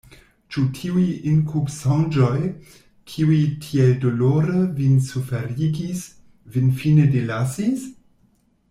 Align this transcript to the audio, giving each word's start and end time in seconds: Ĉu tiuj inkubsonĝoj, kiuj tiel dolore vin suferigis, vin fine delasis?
Ĉu 0.53 0.61
tiuj 0.77 1.03
inkubsonĝoj, 1.31 2.39
kiuj 3.13 3.37
tiel 3.67 3.93
dolore 4.07 4.65
vin 4.81 4.97
suferigis, 5.11 6.03
vin 6.57 6.75
fine 6.83 7.09
delasis? 7.19 7.87